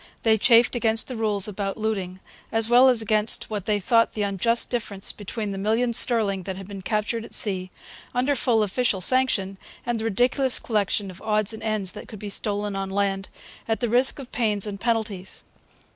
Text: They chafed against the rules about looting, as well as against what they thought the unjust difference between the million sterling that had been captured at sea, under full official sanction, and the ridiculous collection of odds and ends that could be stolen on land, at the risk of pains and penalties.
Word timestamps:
They 0.23 0.35
chafed 0.35 0.75
against 0.75 1.07
the 1.09 1.15
rules 1.15 1.47
about 1.47 1.77
looting, 1.77 2.21
as 2.51 2.67
well 2.67 2.89
as 2.89 3.03
against 3.03 3.51
what 3.51 3.67
they 3.67 3.79
thought 3.79 4.13
the 4.13 4.23
unjust 4.23 4.71
difference 4.71 5.11
between 5.11 5.51
the 5.51 5.59
million 5.59 5.93
sterling 5.93 6.41
that 6.41 6.55
had 6.57 6.67
been 6.67 6.81
captured 6.81 7.23
at 7.23 7.35
sea, 7.35 7.69
under 8.11 8.35
full 8.35 8.63
official 8.63 8.99
sanction, 8.99 9.57
and 9.85 9.99
the 9.99 10.05
ridiculous 10.05 10.57
collection 10.57 11.11
of 11.11 11.21
odds 11.21 11.53
and 11.53 11.61
ends 11.61 11.93
that 11.93 12.07
could 12.07 12.17
be 12.17 12.29
stolen 12.29 12.75
on 12.75 12.89
land, 12.89 13.29
at 13.67 13.79
the 13.79 13.89
risk 13.89 14.17
of 14.17 14.31
pains 14.31 14.65
and 14.65 14.81
penalties. 14.81 15.43